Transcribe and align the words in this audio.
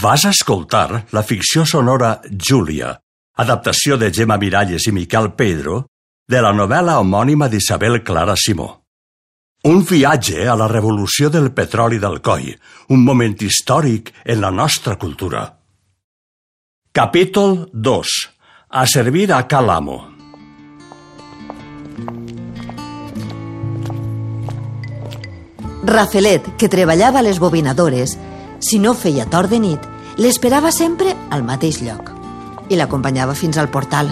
Vas 0.00 0.24
escoltar 0.28 1.06
la 1.10 1.24
ficció 1.26 1.64
sonora 1.66 2.20
Júlia, 2.30 2.92
adaptació 3.34 3.96
de 3.98 4.12
Gemma 4.14 4.36
Miralles 4.38 4.84
i 4.86 4.92
Miquel 4.94 5.32
Pedro 5.34 5.80
de 6.30 6.42
la 6.44 6.52
novel·la 6.54 7.00
homònima 7.02 7.48
d'Isabel 7.50 8.04
Clara 8.06 8.36
Simó. 8.38 8.68
Un 9.66 9.82
viatge 9.82 10.46
a 10.46 10.54
la 10.54 10.68
revolució 10.70 11.32
del 11.34 11.50
petroli 11.50 11.98
del 11.98 12.20
coll, 12.22 12.52
un 12.94 13.02
moment 13.02 13.34
històric 13.42 14.12
en 14.24 14.40
la 14.40 14.52
nostra 14.54 14.94
cultura. 14.94 15.42
Capítol 16.92 17.66
2. 17.72 18.14
A 18.70 18.86
servir 18.86 19.32
a 19.32 19.42
Calamo. 19.48 19.98
Rafelet, 25.82 26.54
que 26.56 26.68
treballava 26.68 27.18
a 27.18 27.26
les 27.26 27.42
bobinadores, 27.42 28.14
si 28.60 28.78
no 28.78 28.94
feia 28.94 29.26
tort 29.30 29.50
de 29.50 29.58
nit, 29.62 29.80
l'esperava 30.18 30.72
sempre 30.74 31.14
al 31.30 31.44
mateix 31.46 31.80
lloc 31.82 32.14
i 32.68 32.76
l'acompanyava 32.76 33.34
fins 33.34 33.56
al 33.58 33.70
portal. 33.72 34.10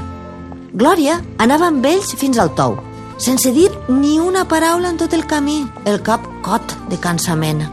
Glòria 0.76 1.18
anava 1.42 1.68
amb 1.68 1.84
ells 1.88 2.14
fins 2.16 2.38
al 2.38 2.54
tou, 2.56 2.78
sense 3.18 3.52
dir 3.52 3.68
ni 3.88 4.18
una 4.20 4.46
paraula 4.48 4.90
en 4.92 4.98
tot 5.00 5.12
el 5.16 5.26
camí, 5.26 5.64
el 5.84 6.02
cap 6.04 6.24
cot 6.44 6.76
de 6.90 6.98
cansament. 7.00 7.64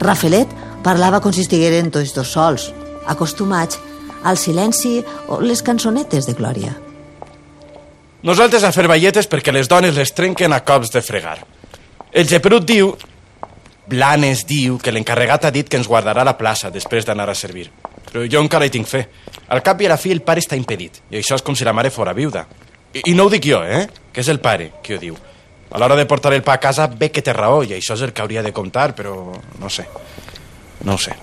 Rafelet 0.00 0.52
parlava 0.84 1.20
com 1.20 1.32
si 1.32 1.44
estigueren 1.44 1.90
tots 1.92 2.14
dos 2.16 2.32
sols, 2.32 2.70
acostumats 3.06 3.80
al 4.26 4.36
silenci 4.36 4.98
o 5.28 5.40
les 5.40 5.62
cançonetes 5.62 6.26
de 6.26 6.34
Glòria. 6.34 6.74
Nosaltres 8.26 8.64
a 8.64 8.72
fer 8.74 8.88
balletes 8.90 9.28
perquè 9.30 9.52
les 9.54 9.68
dones 9.70 9.94
les 9.94 10.10
trenquen 10.12 10.52
a 10.52 10.64
cops 10.66 10.90
de 10.94 11.02
fregar. 11.04 11.38
El 12.12 12.26
Geperut 12.26 12.66
diu... 12.66 12.96
Blanes 13.86 14.42
diu 14.48 14.80
que 14.82 14.90
l'encarregat 14.90 15.46
ha 15.46 15.52
dit 15.54 15.68
que 15.68 15.78
ens 15.78 15.86
guardarà 15.86 16.24
la 16.26 16.36
plaça 16.38 16.72
després 16.74 17.06
d'anar 17.06 17.28
a 17.30 17.36
servir. 17.38 17.68
Però 18.10 18.24
jo 18.26 18.42
encara 18.42 18.66
hi 18.66 18.72
tinc 18.74 18.88
fe. 18.90 19.04
Al 19.48 19.62
cap 19.62 19.80
i 19.80 19.86
a 19.86 19.92
la 19.94 20.00
fi 20.00 20.10
el 20.14 20.24
pare 20.26 20.42
està 20.42 20.58
impedit, 20.58 21.02
i 21.10 21.20
això 21.20 21.38
és 21.38 21.44
com 21.46 21.54
si 21.54 21.66
la 21.66 21.74
mare 21.76 21.92
fora 21.94 22.14
viuda. 22.16 22.46
I, 22.92 23.12
I 23.12 23.14
no 23.14 23.26
ho 23.26 23.30
dic 23.30 23.46
jo, 23.46 23.62
eh? 23.62 23.84
Que 24.12 24.24
és 24.24 24.30
el 24.32 24.40
pare 24.42 24.72
qui 24.82 24.96
ho 24.96 24.98
diu. 25.02 25.16
A 25.70 25.78
l'hora 25.78 25.96
de 25.98 26.06
portar 26.06 26.32
el 26.34 26.42
pa 26.46 26.56
a 26.56 26.62
casa 26.62 26.86
ve 26.86 27.10
que 27.10 27.22
té 27.22 27.34
raó, 27.34 27.62
i 27.62 27.74
això 27.76 27.94
és 27.94 28.02
el 28.06 28.14
que 28.14 28.22
hauria 28.22 28.42
de 28.42 28.54
comptar, 28.54 28.92
però 28.96 29.14
no 29.60 29.70
sé. 29.70 29.86
No 30.84 30.94
ho 30.94 30.98
sé. 30.98 31.14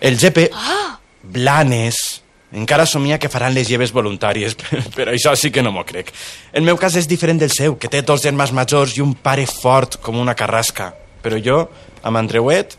El 0.00 0.20
Gepe... 0.20 0.50
Ah! 0.52 0.98
Blanes... 1.22 2.22
Encara 2.56 2.84
somia 2.86 3.18
que 3.18 3.28
faran 3.28 3.56
les 3.56 3.66
lleves 3.68 3.90
voluntàries, 3.92 4.54
però 4.96 5.10
això 5.12 5.32
sí 5.36 5.50
que 5.52 5.64
no 5.66 5.72
m'ho 5.74 5.82
crec. 5.84 6.12
El 6.56 6.64
meu 6.64 6.78
cas 6.80 6.94
és 6.96 7.08
diferent 7.10 7.40
del 7.42 7.50
seu, 7.52 7.74
que 7.76 7.90
té 7.90 8.04
dos 8.06 8.22
germans 8.22 8.54
majors 8.54 8.94
i 8.96 9.02
un 9.02 9.16
pare 9.18 9.44
fort 9.50 9.98
com 10.00 10.16
una 10.22 10.36
carrasca. 10.38 10.92
Però 11.26 11.38
jo, 11.42 11.64
amb 12.06 12.20
Andreuet, 12.20 12.76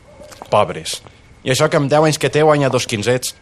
pobres. 0.47 1.01
I 1.43 1.51
això 1.51 1.67
que 1.67 1.79
amb 1.79 1.91
10 1.91 2.07
anys 2.07 2.19
que 2.21 2.31
té 2.31 2.45
guanya 2.47 2.71
dos 2.71 2.87
quinzets. 2.87 3.33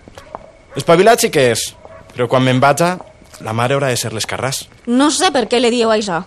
Espavilat 0.75 1.22
sí 1.22 1.30
que 1.30 1.52
és, 1.52 1.67
però 2.16 2.25
quan 2.31 2.42
me'n 2.42 2.58
vaig, 2.64 2.81
la 3.45 3.53
mare 3.53 3.78
haurà 3.78 3.92
de 3.94 4.00
ser 4.02 4.09
l'escarràs. 4.16 4.64
No 4.89 5.11
sé 5.14 5.30
per 5.36 5.45
què 5.52 5.61
li 5.61 5.70
dieu 5.73 5.94
això. 5.94 6.23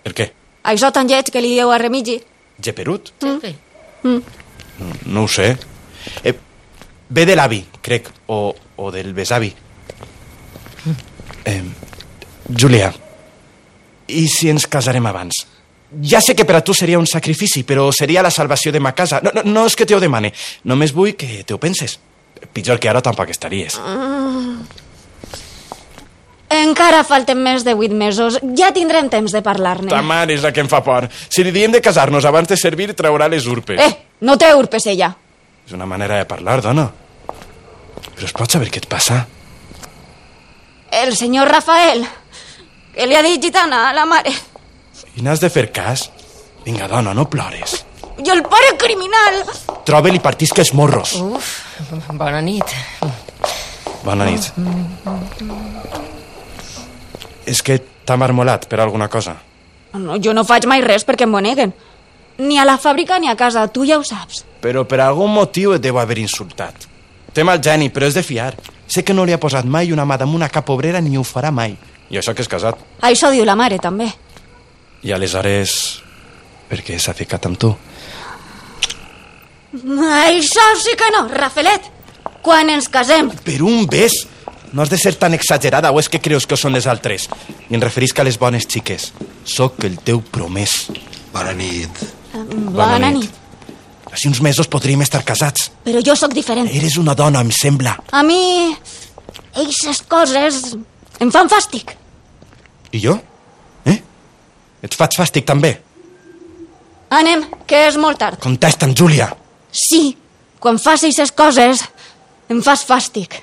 Per 0.00 0.14
què? 0.16 0.30
Això 0.72 0.88
tan 0.96 1.08
lleig 1.12 1.28
que 1.28 1.44
li 1.44 1.52
dieu 1.52 1.68
a 1.72 1.76
Remigi. 1.80 2.16
Geperut? 2.60 3.12
Mm. 3.20 4.18
No, 4.80 4.90
no 5.12 5.26
ho 5.26 5.28
sé. 5.28 5.52
Eh, 6.24 6.34
ve 7.12 7.26
de 7.28 7.36
l'avi, 7.36 7.60
crec, 7.84 8.08
o, 8.32 8.54
o 8.76 8.90
del 8.94 9.12
besavi. 9.12 9.52
Eh, 11.44 11.62
Júlia, 12.48 12.90
i 14.08 14.26
si 14.28 14.48
ens 14.50 14.66
casarem 14.66 15.06
abans? 15.06 15.44
Ja 15.90 16.20
sé 16.22 16.36
que 16.38 16.44
per 16.46 16.54
a 16.56 16.62
tu 16.62 16.74
seria 16.74 16.98
un 17.00 17.06
sacrifici, 17.10 17.64
però 17.66 17.88
seria 17.92 18.22
la 18.22 18.30
salvació 18.30 18.70
de 18.70 18.78
ma 18.80 18.92
casa. 18.94 19.20
No, 19.24 19.32
no, 19.34 19.42
no 19.42 19.66
és 19.66 19.74
que 19.74 19.86
te 19.86 19.96
ho 19.96 20.00
demane, 20.00 20.32
només 20.64 20.94
vull 20.94 21.16
que 21.18 21.42
te 21.42 21.54
ho 21.54 21.58
penses. 21.58 21.98
Pitjor 22.54 22.78
que 22.78 22.88
ara 22.88 23.02
tampoc 23.02 23.28
estaries. 23.34 23.76
Encara 26.50 27.04
falten 27.06 27.38
més 27.42 27.62
de 27.66 27.74
vuit 27.78 27.92
mesos. 27.94 28.40
Ja 28.58 28.72
tindrem 28.74 29.10
temps 29.10 29.30
de 29.30 29.42
parlar-ne. 29.42 29.90
Ta 29.92 30.02
mare 30.02 30.34
és 30.34 30.42
la 30.42 30.50
que 30.54 30.62
em 30.64 30.70
fa 30.70 30.80
por. 30.82 31.06
Si 31.28 31.44
li 31.46 31.52
diem 31.54 31.70
de 31.70 31.82
casar-nos 31.82 32.26
abans 32.26 32.48
de 32.50 32.58
servir, 32.58 32.90
traurà 32.98 33.28
les 33.30 33.46
urpes. 33.46 33.78
Eh, 33.78 33.90
no 34.26 34.38
té 34.38 34.50
urpes, 34.54 34.86
ella. 34.90 35.12
És 35.66 35.74
una 35.76 35.86
manera 35.86 36.18
de 36.18 36.26
parlar, 36.26 36.58
dona. 36.64 36.88
Però 38.16 38.26
es 38.26 38.34
pot 38.34 38.50
saber 38.50 38.70
què 38.70 38.82
et 38.82 38.88
passa? 38.90 39.22
El 40.90 41.14
senyor 41.16 41.46
Rafael, 41.48 42.02
que 42.96 43.06
li 43.06 43.14
ha 43.14 43.22
dit 43.22 43.42
gitana 43.42 43.88
a 43.90 43.94
la 43.94 44.06
mare. 44.10 44.34
I 45.16 45.22
n'has 45.22 45.40
de 45.40 45.50
fer 45.50 45.70
cas? 45.72 46.08
Vinga, 46.64 46.88
dona, 46.88 47.14
no 47.14 47.28
plores. 47.30 47.84
I 48.20 48.28
el 48.30 48.42
pare 48.44 48.74
criminal. 48.78 49.40
Troba-li 49.88 50.20
partisca 50.20 50.60
els 50.60 50.74
morros. 50.76 51.14
Uf, 51.20 51.52
bona 52.12 52.40
nit. 52.44 52.74
Bona 54.04 54.26
nit. 54.28 54.50
És 57.48 57.62
que 57.64 57.80
t'ha 57.80 58.16
marmolat 58.20 58.68
per 58.68 58.80
alguna 58.80 59.08
cosa. 59.08 59.36
No, 59.96 60.18
jo 60.22 60.34
no 60.36 60.44
faig 60.46 60.68
mai 60.70 60.84
res 60.84 61.06
perquè 61.06 61.26
em 61.26 61.32
boneguen. 61.32 61.72
Ni 62.40 62.58
a 62.60 62.64
la 62.64 62.78
fàbrica 62.80 63.18
ni 63.20 63.28
a 63.28 63.36
casa, 63.36 63.66
tu 63.68 63.84
ja 63.88 63.98
ho 63.98 64.04
saps. 64.06 64.44
Però 64.62 64.84
per 64.88 65.00
algun 65.04 65.32
motiu 65.32 65.74
et 65.74 65.82
deu 65.82 65.98
haver 66.00 66.20
insultat. 66.20 66.86
Té 67.32 67.44
mal 67.44 67.60
geni, 67.62 67.90
però 67.90 68.08
és 68.08 68.16
de 68.16 68.22
fiar. 68.24 68.54
Sé 68.90 69.04
que 69.04 69.14
no 69.14 69.24
li 69.24 69.32
ha 69.32 69.40
posat 69.40 69.64
mai 69.64 69.92
una 69.92 70.06
mà 70.08 70.16
damunt 70.18 70.42
a 70.42 70.48
cap 70.50 70.68
obrera 70.72 71.00
ni 71.00 71.16
ho 71.16 71.24
farà 71.24 71.52
mai. 71.54 71.76
I 72.10 72.18
això 72.18 72.34
que 72.34 72.42
és 72.42 72.48
casat. 72.50 72.78
Això 73.06 73.30
diu 73.30 73.44
la 73.46 73.54
mare, 73.56 73.78
també. 73.78 74.08
I 75.02 75.12
aleshores... 75.16 76.02
Per 76.70 76.84
què 76.86 77.00
s'ha 77.02 77.16
ficat 77.18 77.48
amb 77.48 77.58
tu? 77.58 77.72
Això 79.74 80.66
sí 80.78 80.92
que 80.98 81.08
no, 81.14 81.24
Rafelet. 81.28 81.88
Quan 82.44 82.70
ens 82.70 82.86
casem. 82.88 83.32
Per 83.44 83.58
un 83.66 83.88
bes! 83.90 84.20
No 84.72 84.84
has 84.84 84.90
de 84.92 84.98
ser 85.02 85.16
tan 85.18 85.34
exagerada 85.34 85.90
o 85.90 85.98
és 85.98 86.06
que 86.08 86.20
creus 86.22 86.46
que 86.46 86.56
són 86.56 86.76
les 86.76 86.86
altres? 86.86 87.26
I 87.66 87.74
em 87.74 87.82
referisc 87.82 88.18
a 88.22 88.26
les 88.26 88.38
bones 88.38 88.68
xiques. 88.70 89.10
Soc 89.42 89.82
el 89.88 89.98
teu 90.06 90.22
promès. 90.22 90.86
Bona 91.34 91.56
nit. 91.58 92.04
Bona, 92.70 93.10
nit. 93.10 93.40
Així 94.10 94.30
uns 94.30 94.40
mesos 94.42 94.70
podríem 94.70 95.02
estar 95.02 95.24
casats. 95.26 95.72
Però 95.86 96.02
jo 96.06 96.14
sóc 96.18 96.34
diferent. 96.34 96.70
Eres 96.70 96.96
una 97.02 97.16
dona, 97.18 97.42
em 97.42 97.50
sembla. 97.54 97.96
A 98.14 98.22
mi... 98.26 98.70
Eixes 99.58 100.04
coses 100.06 100.76
em 101.18 101.30
fan 101.34 101.50
fàstic. 101.50 101.96
I 102.94 103.02
jo? 103.02 103.16
Et 104.82 104.96
faig 104.96 105.16
fàstic 105.18 105.46
també? 105.48 105.74
Anem, 107.10 107.42
que 107.66 107.86
és 107.88 107.96
molt 107.98 108.20
tard. 108.22 108.38
Contesta'm, 108.40 108.94
Júlia. 108.96 109.28
Sí, 109.70 110.16
quan 110.62 110.78
fas 110.78 111.02
eixes 111.06 111.32
coses 111.34 111.82
em 112.50 112.62
fas 112.62 112.84
fàstic. 112.86 113.36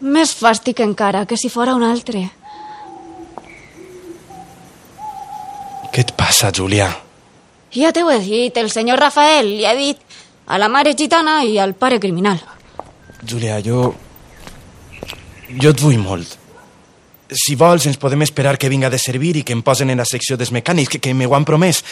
Més 0.00 0.32
fàstic 0.36 0.80
encara 0.84 1.24
que 1.28 1.38
si 1.40 1.48
fora 1.52 1.74
un 1.76 1.84
altre. 1.84 2.26
Què 5.92 6.04
et 6.04 6.12
passa, 6.16 6.50
Júlia? 6.52 6.90
Ja 7.76 7.92
t'ho 7.92 8.08
he 8.12 8.18
dit, 8.24 8.56
el 8.56 8.70
senyor 8.72 9.00
Rafael 9.00 9.48
li 9.48 9.64
ha 9.68 9.74
dit 9.76 10.00
a 10.46 10.58
la 10.60 10.68
mare 10.72 10.92
gitana 10.96 11.42
i 11.44 11.56
al 11.58 11.74
pare 11.74 12.00
criminal. 12.00 12.40
Júlia, 13.24 13.60
jo... 13.64 13.94
Jo 15.62 15.70
et 15.70 15.80
vull 15.80 15.98
molt. 16.02 16.36
Si 17.30 17.56
vols, 17.58 17.86
ens 17.90 17.98
podem 17.98 18.22
esperar 18.22 18.56
que 18.58 18.70
vinga 18.70 18.90
de 18.90 18.98
servir 19.02 19.36
i 19.40 19.44
que 19.46 19.54
em 19.56 19.62
posen 19.66 19.90
en 19.90 19.98
la 19.98 20.06
secció 20.06 20.36
dels 20.38 20.52
mecànics, 20.54 20.92
que, 20.94 21.00
que 21.02 21.14
m'ho 21.14 21.34
han 21.34 21.46
promès. 21.48 21.82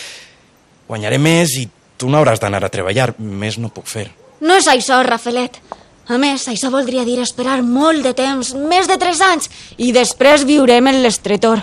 Guanyaré 0.87 1.19
més 1.19 1.56
i 1.59 1.65
tu 1.99 2.11
no 2.11 2.21
hauràs 2.21 2.43
d'anar 2.43 2.62
a 2.65 2.71
treballar. 2.71 3.15
Més 3.19 3.59
no 3.59 3.73
puc 3.75 3.89
fer. 3.91 4.11
No 4.44 4.59
és 4.61 4.69
això, 4.71 5.00
Rafelet. 5.06 5.59
A 6.05 6.19
més, 6.21 6.43
això 6.53 6.69
voldria 6.69 7.05
dir 7.06 7.17
esperar 7.23 7.62
molt 7.65 8.05
de 8.05 8.12
temps, 8.12 8.53
més 8.69 8.89
de 8.91 8.99
tres 9.00 9.23
anys, 9.25 9.49
i 9.81 9.89
després 9.97 10.44
viurem 10.44 10.91
en 10.91 11.00
l'estretor. 11.00 11.62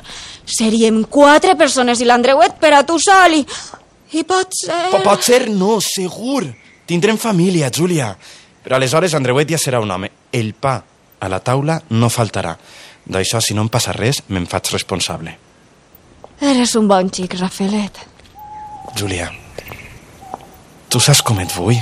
Seríem 0.49 1.03
quatre 1.05 1.53
persones 1.59 2.01
i 2.01 2.07
l'Andreuet 2.09 2.57
per 2.59 2.73
a 2.73 2.81
tu 2.87 2.97
sol 2.99 3.37
i... 3.37 3.43
I 4.17 4.25
pot 4.27 4.51
ser... 4.57 4.79
Po 4.91 4.99
pot 5.05 5.21
ser 5.23 5.45
no, 5.53 5.77
segur. 5.79 6.49
Tindrem 6.89 7.21
família, 7.21 7.69
Júlia. 7.71 8.09
Però 8.65 8.75
aleshores 8.75 9.13
Andreuet 9.15 9.53
ja 9.53 9.59
serà 9.61 9.79
un 9.79 9.93
home. 9.93 10.09
El 10.33 10.51
pa 10.57 10.81
a 11.21 11.29
la 11.29 11.39
taula 11.45 11.77
no 11.93 12.09
faltarà. 12.09 12.55
D'això, 13.05 13.39
si 13.41 13.53
no 13.57 13.63
em 13.65 13.69
passa 13.71 13.93
res, 13.95 14.21
me'n 14.29 14.45
faig 14.47 14.69
responsable. 14.73 15.33
Eres 16.41 16.75
un 16.75 16.87
bon 16.89 17.09
xic, 17.13 17.33
Rafelet. 17.39 17.97
Júlia, 18.97 19.29
tu 20.89 20.99
saps 20.99 21.21
com 21.25 21.39
et 21.41 21.51
vull? 21.55 21.77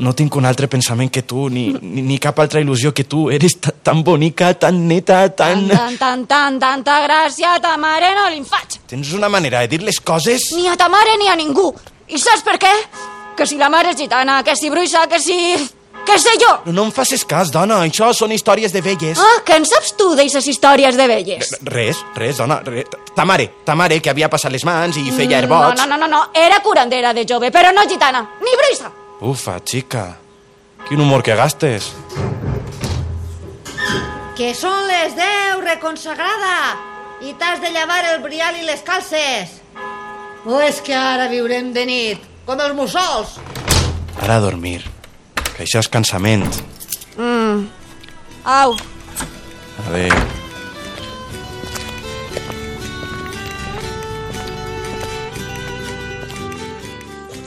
No 0.00 0.14
tinc 0.16 0.32
un 0.38 0.46
altre 0.48 0.64
pensament 0.70 1.10
que 1.12 1.20
tu, 1.28 1.48
ni, 1.52 1.66
ni, 1.82 2.00
ni 2.06 2.16
cap 2.22 2.38
altra 2.40 2.60
il·lusió 2.62 2.92
que 2.96 3.04
tu. 3.04 3.26
Eres 3.30 3.58
ta- 3.60 3.74
tan 3.84 4.00
bonica, 4.06 4.54
tan 4.56 4.78
neta, 4.88 5.26
tan... 5.36 5.66
Tan, 5.68 5.98
tan, 6.00 6.22
tan, 6.30 6.56
tanta 6.62 6.94
gràcia 7.04 7.58
ta 7.60 7.74
mare 7.76 8.14
no 8.16 8.28
li'n 8.32 8.46
faig. 8.48 8.78
Tens 8.88 9.12
una 9.12 9.28
manera 9.28 9.60
de 9.60 9.68
dir 9.74 9.82
les 9.84 10.00
coses... 10.00 10.46
Ni 10.56 10.64
a 10.72 10.76
ta 10.80 10.88
mare 10.88 11.18
ni 11.20 11.28
a 11.28 11.36
ningú. 11.36 11.66
I 12.08 12.16
saps 12.18 12.46
per 12.46 12.56
què? 12.62 12.72
Que 13.36 13.44
si 13.46 13.58
la 13.60 13.68
mare 13.72 13.92
és 13.92 13.98
gitana, 14.00 14.38
que 14.46 14.56
si 14.56 14.70
bruixa, 14.72 15.04
que 15.10 15.20
si... 15.20 15.36
Què 16.10 16.16
sé 16.18 16.32
jo? 16.42 16.48
No 16.74 16.88
em 16.88 16.90
facis 16.90 17.22
cas, 17.28 17.52
dona. 17.54 17.76
Això 17.86 18.08
són 18.16 18.32
històries 18.34 18.72
de 18.74 18.80
velles. 18.82 19.18
Ah, 19.22 19.36
què 19.46 19.60
en 19.60 19.66
saps 19.68 19.92
tu 19.94 20.08
d'eixes 20.18 20.48
històries 20.50 20.96
de 20.98 21.06
velles? 21.06 21.52
Res, 21.70 22.00
res, 22.18 22.40
dona. 22.40 22.56
Res. 22.66 22.88
Ta 23.14 23.22
mare, 23.28 23.46
ta 23.64 23.76
mare, 23.78 24.00
que 24.02 24.10
havia 24.10 24.28
passat 24.32 24.50
les 24.50 24.64
mans 24.66 24.96
i 24.98 25.04
feia 25.14 25.36
Mm, 25.38 25.44
herbots. 25.44 25.78
No, 25.78 25.86
no, 25.86 25.96
no, 25.96 26.08
no, 26.08 26.08
no, 26.08 26.22
era 26.34 26.58
curandera 26.64 27.12
de 27.14 27.24
jove, 27.28 27.52
però 27.54 27.70
no 27.72 27.86
gitana, 27.88 28.24
ni 28.42 28.56
bruixa. 28.58 28.90
Ufa, 29.20 29.60
xica. 29.64 30.16
Quin 30.88 31.00
humor 31.00 31.22
que 31.22 31.36
gastes. 31.36 31.92
Que 34.36 34.54
són 34.56 34.86
les 34.88 35.14
10, 35.14 35.60
reconsagrada! 35.62 36.76
I 37.20 37.34
t'has 37.38 37.60
de 37.60 37.70
llevar 37.70 38.02
el 38.14 38.22
brial 38.24 38.56
i 38.56 38.64
les 38.64 38.80
calces! 38.82 39.60
O 40.46 40.58
és 40.64 40.80
que 40.80 40.94
ara 40.96 41.28
viurem 41.28 41.70
de 41.76 41.84
nit, 41.86 42.18
com 42.46 42.58
els 42.58 42.74
mussols? 42.74 43.36
Ara 44.22 44.36
a 44.38 44.40
dormir. 44.40 44.80
Que 45.60 45.66
això 45.66 45.82
és 45.82 45.90
cansament. 45.92 46.46
Mm. 47.20 47.66
Au, 48.48 48.70
Adéu. 49.90 50.14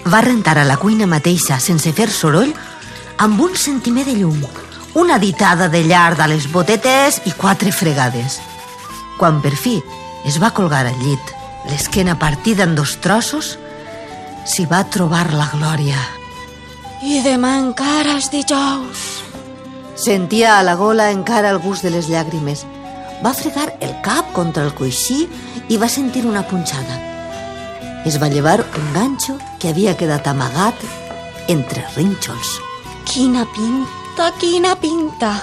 Va 0.05 0.21
rentar 0.21 0.59
a 0.61 0.67
la 0.69 0.77
cuina 0.77 1.09
mateixa, 1.09 1.57
sense 1.57 1.89
fer 1.97 2.11
soroll, 2.13 2.53
amb 3.17 3.41
un 3.41 3.57
centimer 3.57 4.05
de 4.05 4.19
llum, 4.21 4.45
una 4.93 5.17
ditada 5.17 5.65
de 5.73 5.81
llard 5.81 6.21
a 6.21 6.29
les 6.29 6.45
botetes 6.53 7.23
i 7.25 7.33
quatre 7.33 7.73
fregades. 7.73 8.37
Quan 9.17 9.41
per 9.41 9.57
fi 9.57 9.79
es 10.29 10.37
va 10.37 10.53
colgar 10.53 10.85
al 10.85 10.99
llit, 11.01 11.37
l'esquena 11.65 12.19
partida 12.21 12.69
en 12.69 12.77
dos 12.77 12.99
trossos, 13.01 13.55
s'hi 14.45 14.69
va 14.69 14.85
trobar 14.85 15.31
la 15.33 15.49
glòria. 15.57 15.97
I 17.03 17.19
demà 17.19 17.57
encara 17.59 18.15
és 18.15 18.29
dijous. 18.31 19.01
Sentia 19.99 20.57
a 20.57 20.63
la 20.63 20.77
gola 20.79 21.09
encara 21.11 21.51
el 21.51 21.59
gust 21.59 21.83
de 21.83 21.91
les 21.91 22.07
llàgrimes. 22.07 22.63
Va 23.23 23.33
fregar 23.35 23.73
el 23.83 23.91
cap 24.05 24.31
contra 24.35 24.63
el 24.63 24.71
coixí 24.75 25.25
i 25.67 25.79
va 25.79 25.91
sentir 25.91 26.23
una 26.25 26.45
punxada. 26.47 26.99
Es 28.07 28.19
va 28.21 28.31
llevar 28.31 28.63
un 28.63 28.89
ganxo 28.95 29.37
que 29.59 29.71
havia 29.71 29.97
quedat 29.99 30.27
amagat 30.27 30.79
entre 31.51 31.83
rínxols. 31.95 32.57
Quina 33.07 33.45
pinta, 33.51 34.31
quina 34.39 34.75
pinta. 34.79 35.33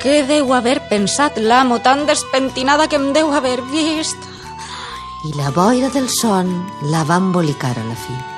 Què 0.00 0.22
deu 0.28 0.52
haver 0.52 0.78
pensat 0.90 1.40
l'amo 1.40 1.80
tan 1.84 2.04
despentinada 2.08 2.88
que 2.88 3.00
em 3.00 3.12
deu 3.16 3.32
haver 3.32 3.60
vist? 3.72 4.20
I 5.24 5.32
la 5.36 5.50
boira 5.52 5.88
del 5.88 6.08
son 6.12 6.52
la 6.92 7.04
va 7.04 7.20
embolicar 7.20 7.76
a 7.78 7.84
la 7.84 7.96
fi. 7.96 8.33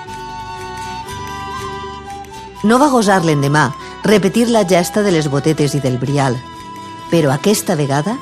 No 2.66 2.80
va 2.82 2.88
gosar 2.90 3.20
l'endemà 3.22 3.68
repetir 4.02 4.48
la 4.50 4.64
gesta 4.66 5.04
de 5.06 5.12
les 5.14 5.28
botetes 5.30 5.76
i 5.76 5.80
del 5.84 6.00
brial, 6.02 6.34
però 7.12 7.30
aquesta 7.30 7.76
vegada 7.78 8.16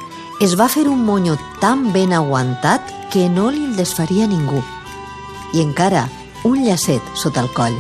es 0.45 0.53
va 0.61 0.67
fer 0.69 0.83
un 0.91 1.01
monyo 1.07 1.39
tan 1.63 1.87
ben 1.95 2.13
aguantat 2.13 2.91
que 3.13 3.31
no 3.33 3.47
li 3.55 3.63
el 3.65 3.79
desfaria 3.79 4.27
ningú. 4.29 4.61
I 5.57 5.63
encara 5.63 6.03
un 6.45 6.61
llacet 6.67 7.01
sota 7.17 7.41
el 7.41 7.49
coll. 7.57 7.79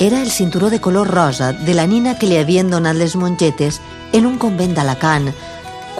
Era 0.00 0.22
el 0.22 0.32
cinturó 0.32 0.70
de 0.70 0.80
color 0.80 1.14
rosa 1.14 1.52
de 1.52 1.74
la 1.78 1.86
nina 1.86 2.16
que 2.18 2.26
li 2.26 2.40
havien 2.40 2.72
donat 2.72 2.98
les 2.98 3.14
mongetes 3.14 3.78
en 4.10 4.26
un 4.26 4.40
convent 4.42 4.74
d'Alacant 4.74 5.30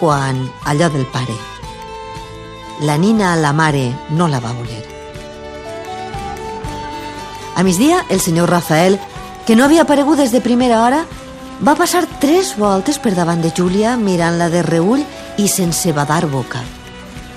quan 0.01 0.49
allò 0.65 0.89
del 0.91 1.07
pare. 1.15 1.37
La 2.81 2.97
nina, 2.97 3.37
la 3.37 3.53
mare, 3.53 3.93
no 4.09 4.27
la 4.27 4.43
va 4.43 4.51
voler. 4.51 4.83
A 7.55 7.63
migdia, 7.63 8.03
el 8.09 8.19
senyor 8.19 8.49
Rafael, 8.49 8.99
que 9.45 9.55
no 9.55 9.65
havia 9.65 9.83
aparegut 9.83 10.17
des 10.17 10.31
de 10.31 10.41
primera 10.41 10.81
hora, 10.83 11.03
va 11.63 11.75
passar 11.75 12.05
tres 12.19 12.55
voltes 12.57 12.97
per 12.99 13.13
davant 13.15 13.41
de 13.43 13.51
Júlia 13.55 13.95
mirant-la 13.97 14.49
de 14.49 14.61
reull 14.63 15.03
i 15.37 15.47
sense 15.47 15.91
badar 15.93 16.25
boca. 16.27 16.61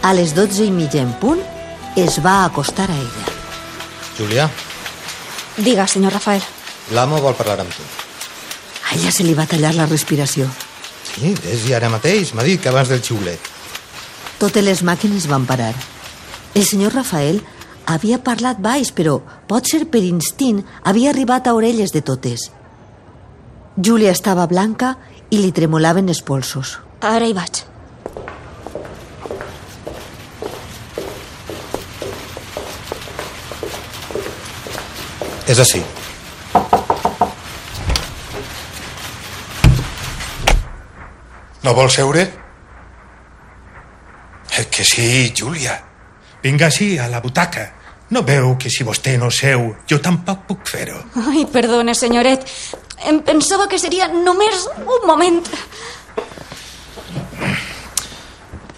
A 0.03 0.13
les 0.15 0.35
dotze 0.35 0.65
i 0.65 0.71
mitja 0.71 1.01
en 1.03 1.13
punt, 1.21 1.41
es 1.97 2.21
va 2.25 2.45
acostar 2.45 2.89
a 2.91 2.95
ella. 2.97 3.27
Júlia, 4.19 4.51
Diga, 5.57 5.87
senyor 5.89 6.13
Rafael. 6.13 6.43
l'amo 6.93 7.17
vol 7.21 7.35
parlar 7.35 7.61
amb 7.61 7.73
tu. 7.73 7.83
A 8.91 8.95
ella 8.95 9.11
se 9.11 9.25
li 9.25 9.33
va 9.35 9.47
tallar 9.47 9.75
la 9.75 9.87
respiració. 9.87 10.47
Sí, 11.15 11.35
és 11.49 11.65
i 11.69 11.73
ara 11.75 11.89
mateix, 11.89 12.35
m'ha 12.35 12.43
dit 12.45 12.61
que 12.61 12.69
abans 12.69 12.89
del 12.89 13.01
xiulet. 13.03 13.41
Totes 14.39 14.63
les 14.63 14.83
màquines 14.83 15.27
van 15.27 15.47
parar. 15.47 15.73
El 16.55 16.65
senyor 16.65 16.93
Rafael 16.95 17.41
havia 17.87 18.19
parlat 18.23 18.59
baix, 18.63 18.91
però 18.93 19.21
potser 19.49 19.85
per 19.91 20.03
instint 20.05 20.63
havia 20.85 21.11
arribat 21.13 21.47
a 21.47 21.55
orelles 21.55 21.93
de 21.95 22.03
totes. 22.03 22.51
Júlia 23.77 24.11
estava 24.11 24.47
blanca 24.47 24.97
i 25.31 25.39
li 25.43 25.53
tremolaven 25.53 26.09
els 26.09 26.23
polsos. 26.23 26.79
Ara 27.01 27.27
hi 27.29 27.35
vaig. 27.37 27.65
És 35.47 35.61
així. 35.63 35.83
No 41.63 41.75
vol 41.75 41.91
seure? 41.91 42.27
Eh, 44.57 44.65
Que 44.71 44.85
sí, 44.85 45.33
Júlia. 45.37 45.77
Vinga 46.43 46.67
així, 46.67 46.97
a 46.99 47.09
la 47.09 47.21
butaca. 47.21 47.76
No 48.11 48.23
veu 48.23 48.55
que 48.59 48.71
si 48.71 48.85
vostè 48.87 49.17
no 49.19 49.33
seu, 49.35 49.73
jo 49.91 49.99
tampoc 50.03 50.45
puc 50.47 50.69
fer-ho. 50.71 51.01
Ai, 51.27 51.43
perdone, 51.51 51.95
senyoret. 51.95 52.45
Em 53.11 53.19
pensava 53.27 53.67
que 53.67 53.81
seria 53.83 54.07
només 54.13 54.69
un 54.79 55.07
moment. 55.09 55.43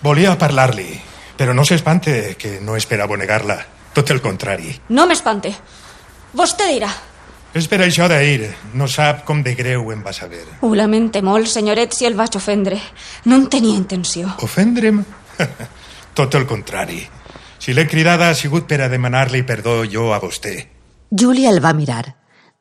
Volia 0.03 0.37
parlar-li, 0.41 0.89
però 1.37 1.53
no 1.53 1.67
s'espante 1.69 2.37
que 2.41 2.57
no 2.65 2.77
esperava 2.79 3.19
negar-la. 3.21 3.59
Tot 3.93 4.11
el 4.15 4.23
contrari. 4.25 4.73
No 4.95 5.05
m'espante. 5.11 5.53
Vostè 6.39 6.71
dirà. 6.73 6.89
És 7.57 7.67
per 7.69 7.81
això 7.83 8.07
d'ahir. 8.09 8.49
No 8.79 8.87
sap 8.89 9.25
com 9.29 9.43
de 9.43 9.55
greu 9.59 9.91
em 9.93 10.03
va 10.05 10.13
saber. 10.13 10.45
Ho 10.63 10.73
lamente 10.77 11.21
molt, 11.25 11.49
senyoret, 11.51 11.93
si 11.97 12.07
el 12.07 12.17
vaig 12.17 12.37
ofendre. 12.37 12.79
No 13.25 13.37
en 13.37 13.49
tenia 13.53 13.77
intenció. 13.77 14.29
Ofendre'm? 14.45 15.03
Tot 16.19 16.35
el 16.35 16.47
contrari. 16.47 17.01
Si 17.69 17.75
l'he 17.77 17.85
cridada 17.85 18.31
ha 18.31 18.35
sigut 18.35 18.65
per 18.65 18.79
a 18.81 18.87
demanar-li 18.89 19.43
perdó 19.45 19.83
jo 19.85 20.07
a 20.17 20.19
vostè. 20.23 20.53
Júlia 21.13 21.51
el 21.53 21.59
va 21.61 21.75
mirar. 21.77 22.15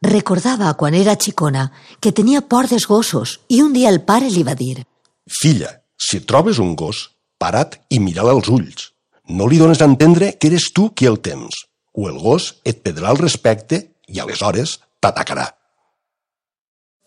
Recordava 0.03 0.73
quan 0.75 0.97
era 0.99 1.13
xicona 1.15 1.61
que 2.03 2.11
tenia 2.11 2.41
por 2.43 2.67
dels 2.67 2.83
gossos 2.91 3.37
i 3.47 3.61
un 3.63 3.71
dia 3.71 3.87
el 3.87 4.01
pare 4.03 4.27
li 4.27 4.43
va 4.43 4.51
dir 4.59 4.83
Filla, 5.31 5.69
si 5.95 6.19
trobes 6.27 6.59
un 6.59 6.73
gos, 6.75 7.05
para't 7.39 7.77
i 7.87 8.01
mira'l 8.03 8.33
als 8.33 8.49
ulls. 8.51 8.89
No 9.31 9.47
li 9.47 9.61
dones 9.61 9.79
a 9.79 9.87
entendre 9.87 10.33
que 10.35 10.51
eres 10.51 10.73
tu 10.75 10.89
qui 10.91 11.07
el 11.07 11.21
temps, 11.23 11.55
o 11.95 12.09
el 12.11 12.19
gos 12.19 12.49
et 12.65 12.83
pedrà 12.83 13.15
el 13.15 13.21
respecte 13.23 13.79
i 14.11 14.19
aleshores 14.19 14.75
t'atacarà. 14.99 15.47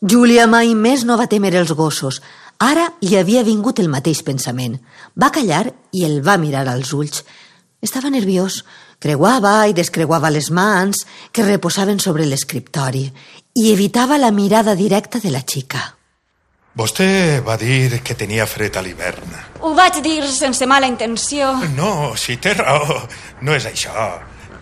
Júlia 0.00 0.48
mai 0.48 0.72
més 0.72 1.04
no 1.04 1.20
va 1.20 1.28
temer 1.28 1.52
els 1.60 1.76
gossos. 1.76 2.22
Ara 2.64 2.88
li 3.04 3.20
havia 3.20 3.44
vingut 3.44 3.84
el 3.84 3.92
mateix 3.92 4.24
pensament. 4.24 4.80
Va 5.20 5.28
callar 5.36 5.66
i 5.92 6.08
el 6.08 6.22
va 6.24 6.40
mirar 6.40 6.64
als 6.64 6.96
ulls. 6.96 7.24
Estava 7.80 8.10
nerviós. 8.12 8.64
Creuava 9.00 9.64
i 9.70 9.72
descreuava 9.72 10.28
les 10.30 10.50
mans 10.52 11.06
que 11.32 11.46
reposaven 11.46 11.98
sobre 11.98 12.26
l'escriptori 12.28 13.06
i 13.56 13.70
evitava 13.72 14.18
la 14.20 14.30
mirada 14.30 14.74
directa 14.76 15.18
de 15.18 15.32
la 15.32 15.40
xica. 15.40 15.80
Vostè 16.76 17.40
va 17.42 17.56
dir 17.58 18.02
que 18.04 18.14
tenia 18.14 18.46
fred 18.46 18.76
a 18.76 18.82
l'hivern. 18.84 19.32
Ho 19.64 19.72
vaig 19.74 19.98
dir 20.04 20.22
sense 20.30 20.68
mala 20.70 20.86
intenció. 20.86 21.50
No, 21.74 22.12
si 22.16 22.36
té 22.36 22.54
raó, 22.54 23.00
no 23.42 23.56
és 23.56 23.66
això. 23.66 24.12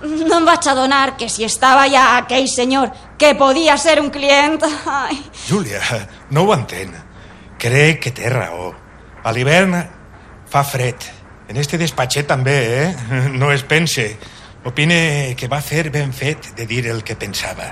No 0.01 0.39
em 0.39 0.47
vaig 0.47 0.71
adonar 0.71 1.17
que 1.19 1.29
si 1.29 1.45
estava 1.45 1.89
ja 1.91 2.17
aquell 2.17 2.47
senyor 2.49 2.95
que 3.19 3.35
podia 3.35 3.77
ser 3.77 3.99
un 4.01 4.13
client... 4.15 4.63
Ai, 4.87 5.19
Júlia, 5.49 5.83
no 6.31 6.47
ho 6.47 6.55
entén. 6.55 6.95
Crec 7.59 8.05
que 8.07 8.15
té 8.15 8.31
raó. 8.31 8.73
A 9.27 9.35
l'hivern 9.35 9.75
fa 10.49 10.63
fred. 10.65 11.18
En 11.49 11.57
este 11.57 11.79
despatxet 11.81 12.29
també, 12.29 12.59
eh? 12.85 12.97
No 13.41 13.53
es 13.53 13.65
pense. 13.65 14.11
Opine 14.69 15.35
que 15.39 15.49
va 15.49 15.63
fer 15.65 15.89
ben 15.91 16.13
fet 16.13 16.53
de 16.57 16.67
dir 16.67 16.87
el 16.89 17.03
que 17.05 17.17
pensava. 17.17 17.71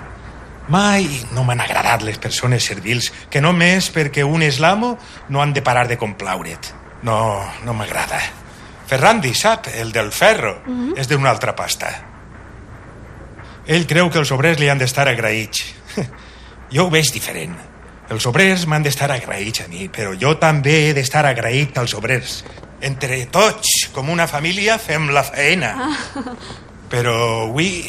Mai 0.73 1.07
no 1.37 1.45
m'han 1.47 1.61
agradat 1.63 2.03
les 2.03 2.19
persones 2.19 2.65
servils 2.67 3.13
que 3.31 3.43
només 3.43 3.91
perquè 3.95 4.25
un 4.27 4.43
és 4.43 4.59
l'amo 4.59 4.97
no 5.29 5.43
han 5.43 5.53
de 5.55 5.63
parar 5.63 5.87
de 5.87 5.99
complaure't. 6.01 6.73
No, 7.07 7.45
no 7.65 7.75
m'agrada. 7.77 8.19
Ferrandi, 8.87 9.35
sap? 9.35 9.69
El 9.75 9.93
del 9.93 10.11
ferro. 10.13 10.63
Mm 10.67 10.81
-hmm. 10.81 10.99
És 10.99 11.09
d'una 11.09 11.31
altra 11.31 11.55
pasta. 11.55 11.91
Ell 13.67 13.87
creu 13.87 14.11
que 14.11 14.19
els 14.19 14.31
obrers 14.31 14.59
li 14.59 14.69
han 14.69 14.79
d'estar 14.79 15.09
agraïts. 15.09 15.65
Jo 16.71 16.87
ho 16.87 16.91
veig 16.91 17.13
diferent. 17.13 17.55
Els 18.11 18.27
obrers 18.27 18.67
m'han 18.67 18.83
d'estar 18.83 19.11
agraïts 19.13 19.61
a 19.61 19.69
mi, 19.69 19.89
però 19.89 20.17
jo 20.19 20.37
també 20.37 20.89
he 20.89 20.95
d'estar 20.95 21.25
agraït 21.27 21.79
als 21.79 21.95
obrers. 21.95 22.45
Entre 22.81 23.23
tots, 23.33 23.89
com 23.93 24.11
una 24.13 24.27
família, 24.29 24.77
fem 24.79 25.09
la 25.15 25.25
feina. 25.25 25.73
Però 26.93 27.17
avui, 27.47 27.81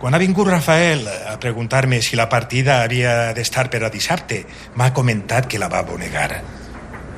quan 0.00 0.16
ha 0.16 0.22
vingut 0.22 0.48
Rafael 0.48 1.04
a 1.28 1.36
preguntar-me 1.38 2.00
si 2.00 2.16
la 2.16 2.28
partida 2.28 2.80
havia 2.82 3.34
d'estar 3.36 3.68
per 3.68 3.84
a 3.84 3.92
dissabte, 3.92 4.44
m'ha 4.74 4.94
comentat 4.96 5.46
que 5.46 5.60
la 5.60 5.68
va 5.68 5.84
bonegar. 5.84 6.40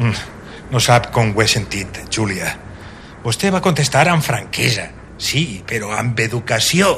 Mm, 0.00 0.17
no 0.75 0.83
sap 0.83 1.12
com 1.14 1.31
ho 1.31 1.43
he 1.45 1.49
sentit, 1.49 2.02
Júlia. 2.11 2.50
Vostè 3.23 3.52
va 3.55 3.62
contestar 3.62 4.09
amb 4.11 4.26
franquesa. 4.26 4.88
Sí, 5.23 5.62
però 5.67 5.93
amb 5.95 6.19
educació. 6.19 6.91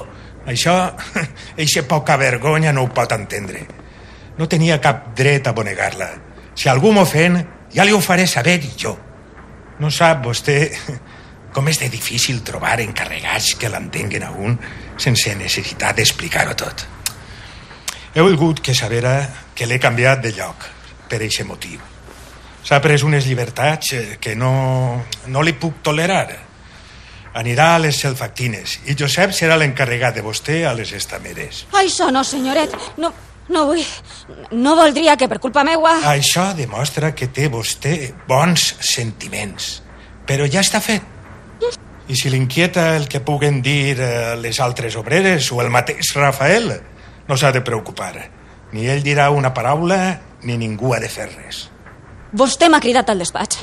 Això, 0.48 0.74
eixa 1.60 1.84
poca 1.88 2.16
vergonya 2.16 2.72
no 2.72 2.86
ho 2.86 2.92
pot 2.96 3.12
entendre. 3.12 3.66
No 4.38 4.48
tenia 4.48 4.80
cap 4.80 5.12
dret 5.16 5.46
a 5.46 5.52
bonegar-la. 5.52 6.08
Si 6.56 6.70
algú 6.72 6.94
m'ofèn, 6.96 7.42
ja 7.74 7.84
li 7.84 7.92
ho 7.92 8.00
faré 8.00 8.26
saber 8.26 8.56
jo. 8.78 8.96
No 9.80 9.90
sap 9.90 10.22
vostè 10.24 10.58
com 11.54 11.68
és 11.70 11.78
de 11.78 11.88
difícil 11.88 12.42
trobar 12.42 12.80
encarregats 12.82 13.54
que 13.58 13.70
l'entenguen 13.70 14.26
a 14.26 14.32
un 14.34 14.58
sense 14.98 15.34
necessitat 15.38 15.96
d'explicar-ho 15.96 16.54
tot. 16.58 16.86
He 18.14 18.22
volgut 18.22 18.60
que 18.62 18.74
sabera 18.74 19.14
que 19.54 19.66
l'he 19.66 19.78
canviat 19.82 20.22
de 20.22 20.34
lloc 20.34 20.66
per 21.08 21.20
aquest 21.22 21.46
motiu. 21.46 21.78
S'ha 22.64 22.80
pres 22.80 23.04
unes 23.06 23.26
llibertats 23.28 23.92
eh, 23.92 24.02
que 24.20 24.34
no, 24.34 25.04
no 25.28 25.42
li 25.44 25.54
puc 25.54 25.82
tolerar. 25.84 26.26
Anirà 27.38 27.74
a 27.74 27.80
les 27.82 27.98
selfactines 28.02 28.78
i 28.90 28.94
Josep 28.98 29.34
serà 29.34 29.58
l'encarregat 29.58 30.14
de 30.16 30.22
vostè 30.26 30.62
a 30.66 30.74
les 30.74 30.94
estameres. 30.94 31.64
Això 31.74 32.10
no, 32.14 32.22
senyoret. 32.24 32.74
No, 33.02 33.10
no 33.48 33.66
vull... 33.68 33.82
No 34.56 34.74
voldria 34.78 35.16
que 35.20 35.28
per 35.28 35.40
culpa 35.42 35.64
meua... 35.66 35.98
Això 36.08 36.52
demostra 36.56 37.12
que 37.16 37.28
té 37.28 37.50
vostè 37.52 37.96
bons 38.28 38.70
sentiments. 38.80 39.82
Però 40.24 40.46
ja 40.48 40.62
està 40.64 40.80
fet. 40.80 41.12
I 42.08 42.16
si 42.16 42.30
l'inquieta 42.32 42.94
el 42.96 43.06
que 43.08 43.22
puguen 43.24 43.62
dir 43.64 43.96
eh, 43.96 44.36
les 44.40 44.60
altres 44.60 44.96
obreres 45.00 45.50
o 45.52 45.60
el 45.62 45.70
mateix 45.72 46.12
Rafael, 46.16 46.72
no 47.28 47.36
s'ha 47.36 47.52
de 47.52 47.62
preocupar. 47.64 48.12
Ni 48.72 48.88
ell 48.92 49.04
dirà 49.04 49.30
una 49.32 49.54
paraula, 49.56 50.18
ni 50.44 50.58
ningú 50.60 50.92
ha 50.92 51.00
de 51.00 51.08
fer 51.08 51.30
res. 51.32 51.66
Vostè 52.34 52.68
m'ha 52.68 52.82
cridat 52.84 53.12
al 53.12 53.22
despatx. 53.22 53.60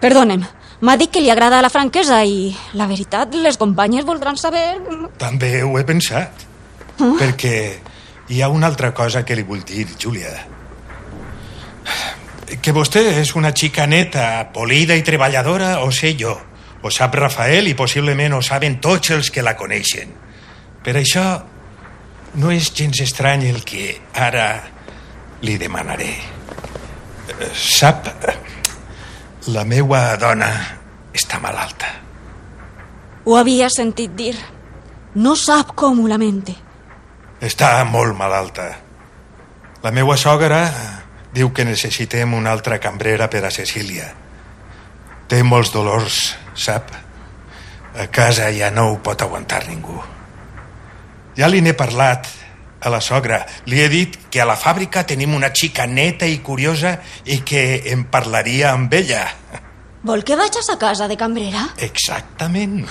Perdonem, 0.00 0.44
m'ha 0.80 0.96
dit 1.00 1.12
que 1.12 1.22
li 1.22 1.30
agrada 1.32 1.62
la 1.64 1.72
franquesa 1.72 2.22
i, 2.24 2.50
la 2.76 2.88
veritat, 2.90 3.36
les 3.36 3.60
companyes 3.60 4.08
voldran 4.08 4.36
saber... 4.40 4.80
També 5.20 5.60
ho 5.62 5.76
he 5.78 5.84
pensat. 5.88 6.44
Ah. 7.00 7.14
Perquè 7.16 7.54
hi 8.30 8.42
ha 8.42 8.48
una 8.48 8.68
altra 8.68 8.94
cosa 8.94 9.24
que 9.26 9.34
li 9.34 9.42
vull 9.42 9.64
dir, 9.66 9.88
Júlia. 9.98 10.30
Que 12.62 12.72
vostè 12.74 13.02
és 13.18 13.34
una 13.34 13.50
xica 13.50 13.88
neta, 13.90 14.52
polida 14.54 14.94
i 14.94 15.02
treballadora, 15.02 15.80
ho 15.82 15.90
sé 15.90 16.14
jo. 16.18 16.36
Ho 16.80 16.92
sap 16.94 17.18
Rafael 17.18 17.66
i 17.66 17.74
possiblement 17.74 18.36
ho 18.36 18.40
saben 18.42 18.78
tots 18.80 19.10
els 19.16 19.32
que 19.34 19.42
la 19.42 19.56
coneixen. 19.58 20.14
Per 20.80 20.94
això 20.96 21.24
no 22.38 22.54
és 22.54 22.70
gens 22.70 23.02
estrany 23.02 23.48
el 23.50 23.64
que 23.66 23.98
ara 24.14 24.46
li 25.42 25.58
demanaré. 25.58 26.14
Sap, 27.50 28.06
la 29.50 29.66
meua 29.66 30.04
dona 30.22 30.54
està 31.12 31.42
malalta. 31.42 31.90
Ho 33.26 33.36
havia 33.36 33.68
sentit 33.74 34.14
dir. 34.14 34.36
No 35.18 35.34
sap 35.34 35.74
com 35.74 35.98
ho 35.98 36.08
lamente. 36.08 36.69
Està 37.40 37.78
molt 37.88 38.12
malalta. 38.18 38.66
La 39.80 39.90
meua 39.96 40.18
sogra 40.20 40.58
diu 41.32 41.48
que 41.56 41.64
necessitem 41.64 42.34
una 42.36 42.52
altra 42.52 42.76
cambrera 42.78 43.30
per 43.32 43.46
a 43.48 43.52
Cecília. 43.54 44.10
Té 45.30 45.40
molts 45.46 45.72
dolors, 45.72 46.18
sap? 46.52 46.90
A 47.96 48.06
casa 48.12 48.50
ja 48.52 48.68
no 48.70 48.90
ho 48.90 48.98
pot 49.00 49.22
aguantar 49.24 49.62
ningú. 49.70 49.96
Ja 51.38 51.48
li 51.48 51.62
n'he 51.64 51.72
parlat 51.72 52.28
a 52.80 52.92
la 52.92 53.00
sogra. 53.00 53.40
Li 53.64 53.80
he 53.80 53.88
dit 53.88 54.18
que 54.28 54.42
a 54.42 54.48
la 54.48 54.58
fàbrica 54.60 55.06
tenim 55.08 55.32
una 55.34 55.48
xica 55.54 55.86
neta 55.88 56.28
i 56.28 56.42
curiosa 56.44 56.98
i 57.24 57.40
que 57.40 57.64
em 57.92 58.04
parlaria 58.12 58.74
amb 58.74 58.92
ella. 59.00 59.24
Vol 60.04 60.24
que 60.24 60.36
vaig 60.36 60.60
a 60.60 60.64
sa 60.64 60.76
casa 60.80 61.08
de 61.08 61.16
cambrera? 61.16 61.70
Exactament. 61.88 62.84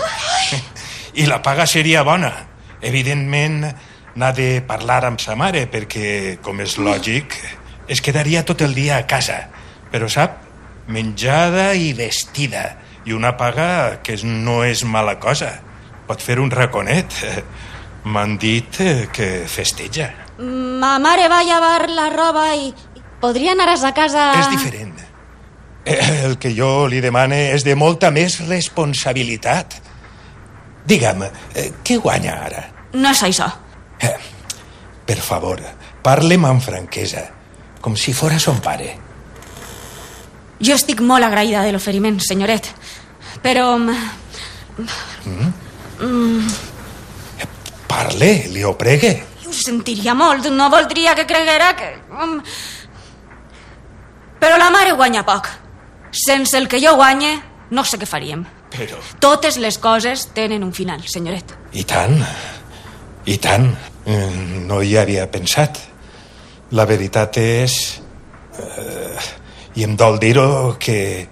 I 1.21 1.29
la 1.29 1.41
paga 1.45 1.69
seria 1.69 2.01
bona. 2.01 2.33
Evidentment, 2.81 3.65
n'ha 4.15 4.31
de 4.33 4.61
parlar 4.65 5.03
amb 5.07 5.21
sa 5.21 5.35
mare, 5.37 5.65
perquè, 5.71 6.37
com 6.41 6.61
és 6.63 6.77
lògic, 6.81 7.35
es 7.89 8.01
quedaria 8.05 8.45
tot 8.45 8.61
el 8.61 8.75
dia 8.77 8.97
a 8.97 9.07
casa. 9.09 9.41
Però 9.91 10.09
sap, 10.09 10.37
menjada 10.89 11.73
i 11.73 11.93
vestida. 11.97 12.77
I 13.05 13.13
una 13.15 13.35
paga 13.37 14.01
que 14.03 14.17
no 14.23 14.61
és 14.65 14.83
mala 14.85 15.17
cosa. 15.21 15.55
Pot 16.07 16.21
fer 16.21 16.39
un 16.41 16.51
raconet. 16.51 17.15
M'han 18.09 18.37
dit 18.39 18.79
eh, 18.81 19.07
que 19.13 19.29
festeja. 19.49 20.09
Ma 20.39 20.95
mare 21.03 21.27
va 21.27 21.43
llevar 21.43 21.89
la 21.91 22.09
roba 22.13 22.47
i... 22.55 22.71
Podria 23.19 23.51
anar 23.51 23.67
a 23.73 23.77
sa 23.77 23.91
casa... 23.91 24.29
És 24.39 24.47
diferent. 24.53 24.93
Eh, 25.83 25.97
El 26.29 26.37
que 26.39 26.53
jo 26.55 26.87
li 26.87 27.01
demane 27.03 27.49
és 27.51 27.65
de 27.67 27.75
molta 27.75 28.13
més 28.15 28.37
responsabilitat. 28.47 29.75
Digue'm, 30.87 31.25
eh, 31.27 31.71
què 31.83 31.99
guanya 31.99 32.37
ara? 32.47 32.63
No 32.95 33.11
és 33.11 33.23
això. 33.27 33.49
Eh, 34.01 34.15
Per 35.09 35.17
favor, 35.25 35.57
parlem 36.05 36.43
amb 36.45 36.61
franquesa, 36.61 37.23
com 37.81 37.95
si 37.97 38.13
fora 38.13 38.37
son 38.39 38.59
pare. 38.61 38.91
Jo 40.61 40.75
estic 40.75 41.01
molt 41.01 41.25
agraïda 41.25 41.63
de 41.65 41.71
l'oferiment, 41.73 42.19
senyoret. 42.21 42.69
Però... 43.41 43.79
Parle, 47.87 48.47
li 48.53 48.63
ho 48.63 48.75
pregue. 48.77 49.11
Ho 49.47 49.53
sentiria 49.53 50.13
molt, 50.13 50.45
no 50.53 50.69
voldria 50.69 51.15
que 51.17 51.25
creguera 51.25 51.71
que... 51.75 51.89
um, 52.13 52.37
Però 54.39 54.55
la 54.61 54.69
mare 54.71 54.93
guanya 54.95 55.25
poc. 55.27 55.49
Sense 56.15 56.55
el 56.57 56.67
que 56.69 56.79
jo 56.79 56.93
guanye, 56.95 57.33
no 57.75 57.83
sé 57.83 57.97
què 57.99 58.07
faríem. 58.07 58.45
Però... 58.71 58.99
Totes 59.19 59.57
les 59.57 59.77
coses 59.81 60.27
tenen 60.37 60.63
un 60.63 60.71
final, 60.73 61.01
senyoret. 61.09 61.55
I 61.73 61.83
tant, 61.89 62.21
i 63.25 63.37
tant. 63.37 63.69
Eh, 64.05 64.29
No 64.67 64.81
hi 64.81 64.95
havia 64.97 65.27
pensat. 65.31 65.77
La 66.71 66.85
veritat 66.85 67.37
és... 67.41 68.01
Eh, 68.59 69.19
I 69.79 69.83
em 69.85 69.95
dol 69.95 70.17
dir-ho 70.19 70.75
que 70.81 71.27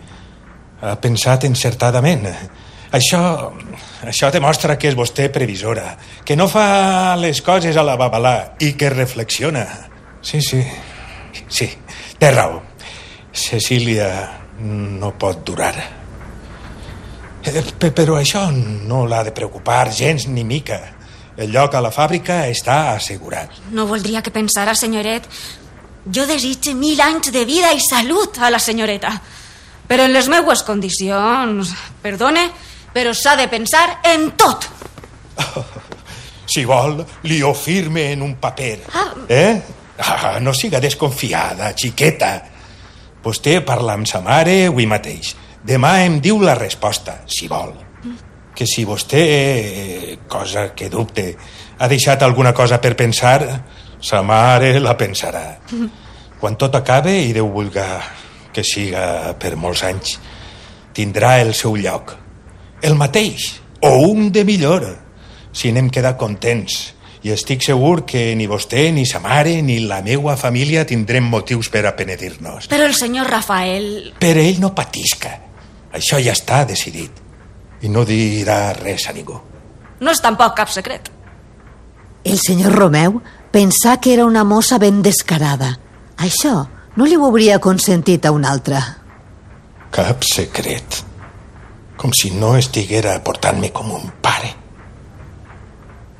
ha 0.81 0.93
pensat 1.01 1.43
encertadament. 1.47 2.27
Això, 2.93 3.19
això 4.07 4.29
demostra 4.31 4.77
que 4.79 4.87
és 4.87 4.95
vostè 4.95 5.25
previsora, 5.33 5.97
que 6.23 6.37
no 6.37 6.45
fa 6.47 7.15
les 7.19 7.41
coses 7.43 7.75
a 7.75 7.83
la 7.83 7.97
babalà 7.99 8.53
i 8.63 8.71
que 8.79 8.89
reflexiona. 8.93 9.65
Sí, 10.21 10.39
sí, 10.41 10.61
sí, 11.49 11.67
té 12.19 12.31
raó. 12.31 12.61
Cecília 13.33 14.07
no 14.61 15.11
pot 15.19 15.43
durar. 15.45 15.73
Eh, 17.43 17.63
pe- 17.79 17.91
Però 17.91 18.15
això 18.21 18.47
no 18.53 19.05
l'ha 19.07 19.23
de 19.27 19.31
preocupar 19.35 19.89
gens 19.91 20.27
ni 20.27 20.43
mica. 20.43 20.79
El 21.37 21.51
lloc 21.53 21.75
a 21.77 21.81
la 21.85 21.93
fàbrica 21.93 22.41
està 22.49 22.95
assegurat. 22.95 23.53
No 23.71 23.87
voldria 23.89 24.23
que 24.25 24.33
pensara, 24.33 24.75
senyoret... 24.75 25.29
Jo 26.07 26.23
desitge 26.23 26.71
mil 26.71 27.01
anys 27.03 27.33
de 27.35 27.41
vida 27.43 27.73
i 27.75 27.81
salut 27.83 28.37
a 28.39 28.47
la 28.47 28.61
senyoreta. 28.63 29.09
Però 29.89 30.05
en 30.07 30.13
les 30.15 30.29
meues 30.31 30.63
condicions... 30.63 31.73
Perdone, 32.01 32.45
però 32.95 33.11
s'ha 33.11 33.35
de 33.35 33.49
pensar 33.51 33.99
en 34.13 34.31
tot. 34.39 34.69
Si 36.47 36.63
vol, 36.63 37.01
li 37.27 37.41
ho 37.43 37.49
firme 37.51 38.05
en 38.13 38.21
un 38.23 38.37
paper. 38.39 38.77
Ah. 38.95 39.09
Eh? 39.27 39.61
Ah, 39.99 40.37
no 40.39 40.53
siga 40.55 40.79
desconfiada, 40.79 41.73
xiqueta. 41.75 42.29
Vostè 43.21 43.57
parla 43.67 43.97
amb 43.97 44.07
sa 44.07 44.21
mare 44.23 44.61
avui 44.69 44.87
mateix. 44.87 45.33
Demà 45.67 45.97
em 46.05 46.21
diu 46.23 46.39
la 46.39 46.55
resposta, 46.55 47.19
si 47.27 47.49
vol. 47.51 47.73
Que 48.57 48.65
si 48.65 48.87
vostè, 48.89 50.17
cosa 50.25 50.71
que 50.73 50.89
dubte, 50.89 51.27
ha 51.77 51.87
deixat 51.87 52.23
alguna 52.25 52.55
cosa 52.57 52.79
per 52.81 52.95
pensar, 52.97 53.43
sa 54.01 54.23
mare 54.25 54.79
la 54.81 54.95
pensarà. 54.97 55.45
Quan 56.41 56.57
tot 56.57 56.75
acabe, 56.77 57.13
i 57.21 57.33
Déu 57.33 57.51
vulga 57.53 57.85
que 58.53 58.63
siga 58.65 59.35
per 59.37 59.55
molts 59.57 59.83
anys, 59.85 60.17
tindrà 60.97 61.37
el 61.41 61.53
seu 61.53 61.77
lloc. 61.77 62.15
El 62.81 62.97
mateix, 62.97 63.51
o 63.85 63.93
un 64.09 64.31
de 64.33 64.43
millor, 64.45 64.85
si 65.53 65.71
n'hem 65.73 65.91
quedat 65.93 66.17
contents. 66.17 66.93
I 67.25 67.33
estic 67.33 67.65
segur 67.65 68.05
que 68.07 68.31
ni 68.37 68.45
vostè, 68.49 68.87
ni 68.93 69.05
sa 69.09 69.19
mare, 69.21 69.57
ni 69.65 69.79
la 69.85 70.01
meua 70.05 70.37
família 70.37 70.85
tindrem 70.85 71.25
motius 71.29 71.69
per 71.73 71.83
a 71.89 71.93
penedir-nos. 71.97 72.69
Però 72.71 72.85
el 72.85 72.97
senyor 72.97 73.29
Rafael... 73.33 74.13
Per 74.21 74.33
ell 74.37 74.61
no 74.61 74.73
patisca. 74.77 75.33
Això 75.97 76.21
ja 76.21 76.37
està 76.37 76.63
decidit. 76.69 77.26
I 77.81 77.89
no 77.89 78.05
dirà 78.05 78.73
res 78.77 79.07
a 79.09 79.13
ningú. 79.13 79.37
No 79.99 80.11
és 80.13 80.21
tampoc 80.21 80.55
cap 80.57 80.69
secret. 80.73 81.11
El 82.27 82.39
senyor 82.41 82.73
Romeu 82.75 83.21
pensà 83.53 83.97
que 84.01 84.13
era 84.13 84.25
una 84.25 84.43
mossa 84.43 84.77
ben 84.77 85.01
descarada. 85.01 85.77
Això 86.17 86.67
no 86.97 87.05
li 87.05 87.15
ho 87.15 87.25
hauria 87.25 87.59
consentit 87.61 88.25
a 88.25 88.33
un 88.33 88.45
altre. 88.45 88.81
Cap 89.93 90.25
secret. 90.25 91.03
Com 91.97 92.13
si 92.13 92.31
no 92.33 92.55
estiguera 92.57 93.17
portant-me 93.25 93.71
com 93.73 93.93
un 93.93 94.09
pare. 94.21 94.53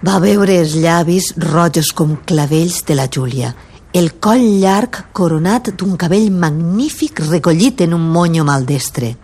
Va 0.06 0.20
veure 0.22 0.60
els 0.62 0.76
llavis 0.78 1.34
rojos 1.42 1.90
com 1.98 2.16
clavells 2.30 2.84
de 2.86 2.96
la 2.98 3.08
Júlia, 3.10 3.56
el 3.98 4.12
coll 4.22 4.44
llarg 4.62 5.08
coronat 5.18 5.72
d'un 5.74 5.96
cabell 5.98 6.30
magnífic 6.30 7.24
recollit 7.26 7.82
en 7.82 7.96
un 7.98 8.04
monyo 8.14 8.46
maldestre. 8.46 9.16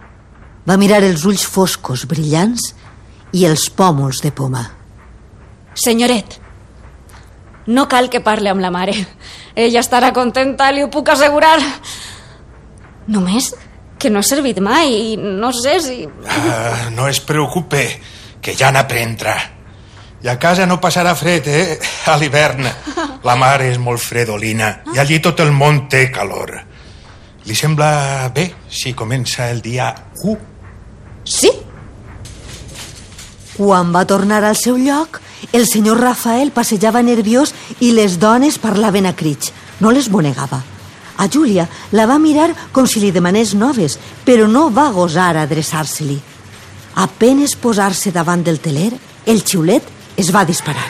Va 0.67 0.77
mirar 0.79 1.01
els 1.03 1.25
ulls 1.27 1.43
foscos, 1.43 2.05
brillants, 2.07 2.71
i 3.33 3.45
els 3.49 3.67
pòmuls 3.73 4.21
de 4.23 4.31
poma. 4.31 4.63
Senyoret, 5.73 6.37
no 7.67 7.87
cal 7.89 8.09
que 8.13 8.21
parle 8.21 8.51
amb 8.51 8.61
la 8.61 8.71
mare. 8.71 8.93
Ella 9.55 9.81
estarà 9.81 10.13
contenta, 10.13 10.71
li 10.71 10.83
ho 10.83 10.89
puc 10.93 11.09
assegurar. 11.09 11.57
Només 13.07 13.53
que 13.99 14.11
no 14.11 14.19
ha 14.19 14.27
servit 14.27 14.59
mai 14.63 14.93
i 15.13 15.17
no 15.17 15.51
sé 15.55 15.79
si... 15.81 15.97
Ah, 16.27 16.89
no 16.91 17.07
es 17.07 17.19
preocupe, 17.23 17.83
que 18.43 18.55
ja 18.55 18.71
n'aprendrà. 18.71 19.35
I 20.23 20.29
a 20.31 20.37
casa 20.39 20.67
no 20.67 20.79
passarà 20.79 21.15
fred, 21.19 21.47
eh? 21.47 21.79
A 22.07 22.15
l'hivern. 22.19 22.67
La 23.23 23.35
mar 23.39 23.57
és 23.63 23.79
molt 23.79 24.03
fredolina 24.03 24.69
i 24.93 24.99
allí 24.99 25.19
tot 25.23 25.39
el 25.43 25.51
món 25.55 25.85
té 25.91 26.09
calor. 26.11 26.55
Li 27.47 27.55
sembla 27.55 28.31
bé 28.35 28.49
si 28.71 28.93
comença 28.95 29.49
el 29.51 29.61
dia 29.63 29.91
1? 30.23 30.52
Sí. 31.23 31.51
Quan 33.57 33.93
va 33.93 34.05
tornar 34.09 34.43
al 34.43 34.57
seu 34.57 34.77
lloc, 34.77 35.21
el 35.51 35.67
senyor 35.67 35.99
Rafael 36.01 36.51
passejava 36.51 37.03
nerviós 37.03 37.53
i 37.79 37.91
les 37.93 38.17
dones 38.19 38.57
parlaven 38.59 39.05
a 39.05 39.15
crits. 39.15 39.51
No 39.79 39.91
les 39.91 40.09
bonegava. 40.09 40.63
A 41.17 41.27
Júlia 41.29 41.67
la 41.91 42.07
va 42.09 42.17
mirar 42.19 42.49
com 42.73 42.87
si 42.89 42.99
li 42.99 43.11
demanés 43.13 43.53
noves, 43.53 43.99
però 44.25 44.47
no 44.49 44.69
va 44.73 44.89
gosar 44.91 45.35
adreçar-se-li. 45.37 46.17
Apenes 46.95 47.55
posar-se 47.55 48.11
davant 48.11 48.43
del 48.43 48.59
teler, 48.61 48.91
el 49.25 49.43
xiulet 49.45 49.83
es 50.17 50.33
va 50.33 50.45
disparar. 50.45 50.89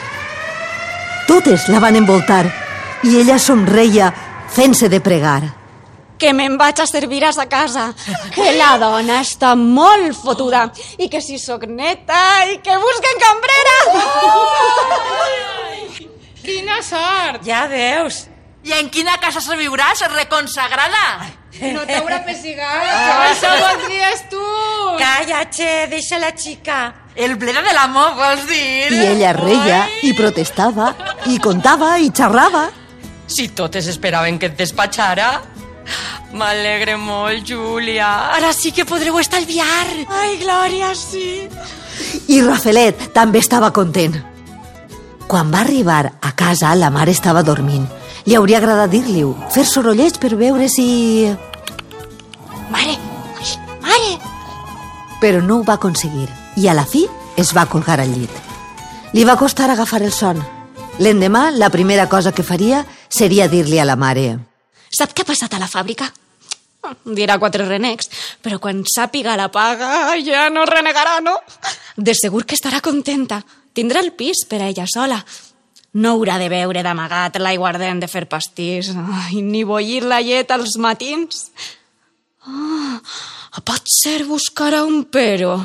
Totes 1.27 1.67
la 1.71 1.79
van 1.79 1.95
envoltar 1.99 2.45
i 3.03 3.17
ella 3.19 3.39
somreia 3.39 4.11
fent-se 4.51 4.89
de 4.89 4.99
pregar. 5.03 5.62
Que 6.23 6.31
me'n 6.31 6.55
vaig 6.55 6.79
a 6.79 6.85
servir 6.87 7.25
a 7.27 7.33
sa 7.35 7.49
casa, 7.51 7.89
que 8.31 8.53
la 8.55 8.77
dona 8.79 9.19
està 9.19 9.49
molt 9.59 10.15
fotuda 10.15 10.69
i 10.95 11.09
que 11.11 11.19
si 11.19 11.35
sóc 11.41 11.65
neta 11.67 12.19
i 12.47 12.61
que 12.63 12.77
busquen 12.79 13.19
cambrera. 13.19 13.77
Quina 16.45 16.79
sort! 16.83 17.43
Ja 17.43 17.65
veus. 17.67 18.23
I 18.63 18.71
en 18.77 18.87
quina 18.87 19.17
casa 19.19 19.43
se 19.43 19.57
viuràs, 19.59 20.05
reconsagrada? 20.13 21.03
No 21.73 21.83
t'haurà 21.89 22.21
pessigat. 22.23 22.87
Ah. 22.87 23.27
Això 23.27 23.51
voldries 23.59 24.23
tu. 24.31 24.43
Calla, 25.01 25.43
che, 25.51 25.89
deixa 25.91 26.21
la 26.23 26.31
xica. 26.31 26.77
El 27.19 27.35
bleda 27.35 27.61
de 27.65 27.73
l'amor, 27.75 28.15
vols 28.15 28.47
dir? 28.47 28.93
I 28.95 29.01
ella 29.11 29.35
reia 29.35 29.83
i 30.07 30.15
protestava 30.15 30.93
i 31.27 31.35
contava 31.43 31.97
i 31.99 32.09
xerrava. 32.15 32.69
Si 33.27 33.49
totes 33.51 33.91
esperaven 33.91 34.39
que 34.39 34.47
et 34.53 34.57
despatxara. 34.63 35.33
M'alegre 36.33 36.95
molt, 36.97 37.45
Júlia. 37.45 38.07
Ara 38.33 38.53
sí 38.57 38.71
que 38.73 38.87
podreu 38.89 39.19
estalviar. 39.21 39.85
Ai, 40.09 40.37
Glòria, 40.41 40.93
sí. 40.97 41.47
I 42.27 42.41
Rafelet 42.41 43.11
també 43.13 43.37
estava 43.43 43.69
content. 43.75 44.15
Quan 45.29 45.51
va 45.53 45.61
arribar 45.61 46.15
a 46.21 46.31
casa, 46.35 46.73
la 46.75 46.89
mare 46.89 47.13
estava 47.13 47.43
dormint. 47.45 47.85
Li 48.25 48.35
hauria 48.35 48.57
agradat 48.57 48.89
dir-li-ho, 48.89 49.33
fer 49.53 49.65
sorollets 49.67 50.17
per 50.17 50.33
veure 50.39 50.69
si... 50.71 51.27
Mare, 52.73 52.95
ai, 53.37 53.51
mare. 53.83 54.15
Però 55.21 55.43
no 55.43 55.59
ho 55.59 55.67
va 55.67 55.77
aconseguir 55.77 56.29
i 56.57 56.67
a 56.67 56.73
la 56.73 56.87
fi 56.87 57.05
es 57.37 57.53
va 57.53 57.67
colgar 57.69 57.99
al 58.01 58.09
llit. 58.15 58.33
Li 59.13 59.25
va 59.27 59.37
costar 59.37 59.69
agafar 59.69 60.01
el 60.01 60.11
son. 60.11 60.41
L'endemà, 60.97 61.51
la 61.51 61.69
primera 61.69 62.07
cosa 62.09 62.33
que 62.33 62.45
faria 62.45 62.83
seria 63.09 63.47
dir-li 63.49 63.79
a 63.79 63.85
la 63.85 63.97
mare 63.97 64.37
Sap 64.93 65.13
què 65.13 65.23
ha 65.23 65.25
passat 65.25 65.53
a 65.53 65.61
la 65.61 65.69
fàbrica? 65.69 66.11
Dirà 67.17 67.37
quatre 67.39 67.65
renecs, 67.67 68.09
però 68.43 68.59
quan 68.63 68.83
sàpiga 68.87 69.37
la 69.39 69.49
paga 69.53 70.13
ja 70.23 70.49
no 70.53 70.65
renegarà, 70.69 71.19
no? 71.23 71.37
De 71.95 72.15
segur 72.17 72.45
que 72.45 72.57
estarà 72.57 72.81
contenta. 72.83 73.41
Tindrà 73.73 74.03
el 74.03 74.13
pis 74.13 74.45
per 74.49 74.61
a 74.61 74.69
ella 74.69 74.85
sola. 74.89 75.19
No 75.93 76.15
haurà 76.15 76.39
de 76.41 76.49
beure 76.49 76.81
d'amagat 76.85 77.37
l'aiguardent 77.41 78.01
de 78.01 78.09
fer 78.09 78.25
pastís, 78.29 78.89
ai, 78.97 79.41
ni 79.45 79.61
bollir 79.63 80.01
la 80.09 80.21
llet 80.25 80.49
als 80.51 80.77
matins. 80.81 81.51
Ah, 82.43 82.97
pot 83.61 83.85
ser 83.89 84.23
buscarà 84.25 84.83
un 84.85 85.05
però. 85.05 85.59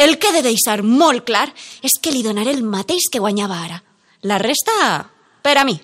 El 0.00 0.16
que 0.16 0.30
he 0.30 0.38
de 0.38 0.46
deixar 0.48 0.80
molt 0.82 1.26
clar 1.28 1.50
és 1.84 1.98
que 2.00 2.12
li 2.12 2.24
donaré 2.24 2.54
el 2.56 2.64
mateix 2.64 3.10
que 3.12 3.20
guanyava 3.20 3.60
ara. 3.66 3.82
La 4.24 4.40
resta, 4.40 5.04
per 5.44 5.58
a 5.60 5.64
mi. 5.68 5.76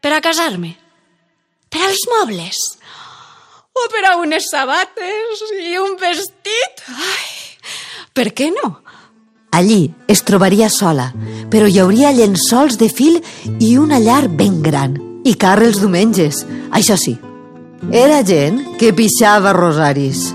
Per 0.00 0.12
a 0.16 0.22
casar-me. 0.24 0.72
Per 1.68 1.84
als 1.84 2.06
mobles. 2.08 2.77
O 3.78 3.86
per 3.92 4.04
a 4.08 4.16
unes 4.18 4.48
sabates 4.50 5.42
i 5.62 5.76
un 5.78 5.96
vestit. 6.00 6.82
Ai, 6.88 7.28
per 8.16 8.32
què 8.34 8.48
no? 8.50 8.78
Allí 9.54 9.94
es 10.10 10.22
trobaria 10.26 10.68
sola, 10.68 11.12
però 11.50 11.68
hi 11.68 11.78
hauria 11.80 12.12
llençols 12.12 12.76
de 12.80 12.88
fil 12.92 13.20
i 13.60 13.76
una 13.80 14.00
llar 14.02 14.26
ben 14.28 14.60
gran. 14.62 14.98
I 15.24 15.34
carre 15.40 15.68
els 15.68 15.80
diumenges, 15.82 16.44
això 16.74 16.96
sí. 17.00 17.16
Era 17.92 18.22
gent 18.26 18.60
que 18.80 18.92
pixava 18.92 19.54
rosaris. 19.56 20.28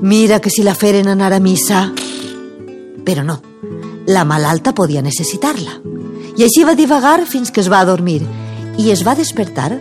Mira 0.00 0.40
que 0.40 0.50
si 0.50 0.64
la 0.64 0.74
feren 0.74 1.08
anar 1.08 1.32
a 1.34 1.40
missa... 1.40 1.90
Però 3.04 3.24
no, 3.24 3.40
la 4.06 4.24
malalta 4.28 4.74
podia 4.76 5.02
necessitar-la. 5.02 5.80
I 6.36 6.46
així 6.46 6.64
va 6.64 6.76
divagar 6.78 7.26
fins 7.26 7.50
que 7.50 7.62
es 7.64 7.70
va 7.72 7.82
adormir 7.84 8.20
i 8.78 8.90
es 8.92 9.04
va 9.06 9.16
despertar 9.18 9.72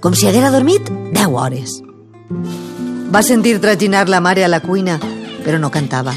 com 0.00 0.14
si 0.14 0.28
haguera 0.28 0.52
dormit 0.54 0.88
10 1.12 1.26
hores. 1.34 1.82
Va 2.28 3.22
sentir 3.22 3.56
traginar 3.60 4.08
la 4.08 4.20
mare 4.20 4.44
a 4.44 4.48
la 4.48 4.60
cuina, 4.60 4.98
però 5.44 5.58
no 5.58 5.70
cantava. 5.70 6.12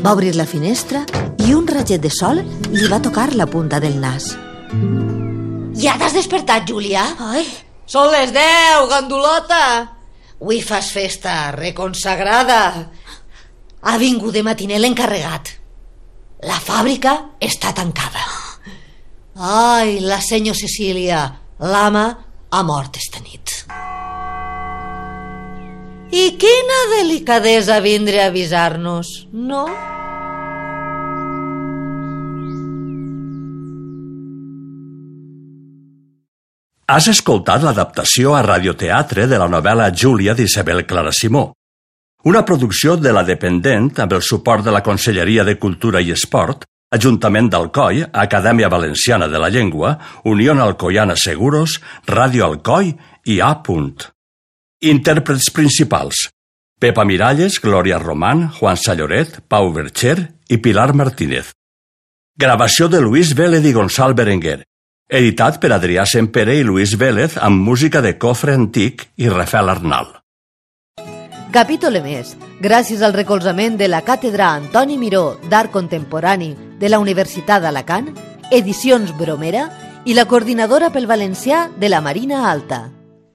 Va 0.00 0.12
obrir 0.12 0.34
la 0.36 0.46
finestra 0.48 1.04
i 1.44 1.52
un 1.52 1.68
raget 1.68 2.00
de 2.00 2.10
sol 2.10 2.40
li 2.72 2.88
va 2.88 3.00
tocar 3.04 3.34
la 3.36 3.46
punta 3.46 3.80
del 3.80 4.00
nas. 4.00 4.32
Ja 5.76 5.96
t'has 6.00 6.16
despertat, 6.16 6.64
Júlia? 6.68 7.04
Ai, 7.20 7.44
Són 7.86 8.08
les 8.10 8.32
deu, 8.34 8.88
gandulota! 8.90 9.92
Avui 10.40 10.58
fas 10.60 10.88
festa 10.90 11.52
reconsagrada. 11.54 12.90
Ha 13.86 13.94
vingut 13.96 14.34
de 14.34 14.42
matiner 14.42 14.80
l'encarregat. 14.80 15.52
La 16.50 16.58
fàbrica 16.58 17.14
està 17.40 17.70
tancada. 17.72 18.24
Ai, 19.36 20.00
la 20.00 20.18
senyor 20.20 20.58
Cecília, 20.58 21.22
l'ama, 21.62 22.06
ha 22.50 22.62
mort 22.66 22.98
esta 22.98 23.22
nit. 23.22 23.45
I 26.14 26.36
quina 26.38 26.78
delicadesa 26.92 27.80
vindre 27.82 28.20
a 28.22 28.28
avisar-nos, 28.30 29.26
no? 29.32 29.66
Has 36.86 37.08
escoltat 37.10 37.64
l'adaptació 37.66 38.36
a 38.38 38.44
radioteatre 38.46 39.26
de 39.26 39.40
la 39.42 39.50
novel·la 39.50 39.90
Júlia 39.90 40.36
d'Isabel 40.38 40.84
Clara 40.86 41.10
Simó, 41.10 41.50
una 42.22 42.44
producció 42.46 42.94
de 42.96 43.10
la 43.10 43.26
Dependent 43.26 43.90
amb 43.98 44.14
el 44.14 44.22
suport 44.22 44.62
de 44.62 44.70
la 44.70 44.84
Conselleria 44.86 45.42
de 45.44 45.58
Cultura 45.58 46.00
i 46.00 46.14
Esport, 46.14 46.68
Ajuntament 46.94 47.48
d'Alcoi, 47.50 48.04
Acadèmia 48.14 48.68
Valenciana 48.70 49.26
de 49.26 49.40
la 49.42 49.50
Llengua, 49.50 49.96
Unió 50.24 50.54
Alcoiana 50.54 51.16
Seguros, 51.18 51.80
Ràdio 52.06 52.46
Alcoi 52.46 52.94
i 53.26 53.40
A. 53.40 53.56
Punt. 53.66 54.15
Intèrprets 54.86 55.48
principals. 55.50 56.28
Pepa 56.78 57.04
Miralles, 57.04 57.56
Glòria 57.58 57.98
Román, 57.98 58.50
Juan 58.58 58.76
Salloret, 58.76 59.40
Pau 59.48 59.72
Bercher 59.72 60.34
i 60.48 60.58
Pilar 60.62 60.92
Martínez. 60.94 61.54
Gravació 62.38 62.86
de 62.92 63.00
Luis 63.00 63.32
Vélez 63.34 63.64
i 63.64 63.72
Gonçal 63.72 64.14
Berenguer. 64.14 64.60
Editat 65.08 65.58
per 65.62 65.72
Adrià 65.72 66.04
Sempere 66.06 66.54
i 66.54 66.62
Luis 66.62 66.94
Vélez 67.00 67.38
amb 67.38 67.62
música 67.66 68.02
de 68.04 68.16
Cofre 68.18 68.54
Antic 68.54 69.08
i 69.16 69.30
Rafael 69.32 69.72
Arnal. 69.72 70.12
Capítol 71.54 71.98
més, 72.04 72.34
gràcies 72.60 73.02
al 73.02 73.14
recolzament 73.16 73.78
de 73.80 73.88
la 73.88 74.02
Càtedra 74.04 74.52
Antoni 74.54 74.98
Miró 74.98 75.38
d'Art 75.48 75.72
Contemporani 75.72 76.52
de 76.78 76.90
la 76.92 77.00
Universitat 77.00 77.64
d'Alacant, 77.64 78.12
Edicions 78.52 79.16
Bromera 79.16 79.70
i 80.04 80.14
la 80.14 80.26
coordinadora 80.28 80.92
pel 80.92 81.08
valencià 81.10 81.70
de 81.74 81.88
la 81.88 82.02
Marina 82.04 82.50
Alta. 82.50 82.95